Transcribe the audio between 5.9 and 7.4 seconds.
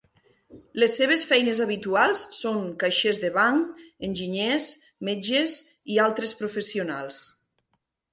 i altres professionals.